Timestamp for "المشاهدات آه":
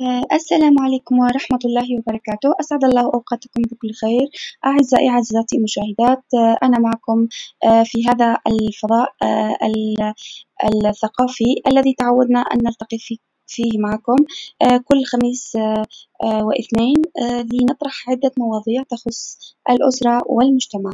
5.56-6.56